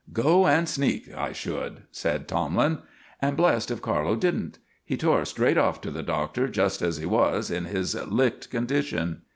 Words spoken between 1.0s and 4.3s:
I should," said Tomlin. And blessed if Carlo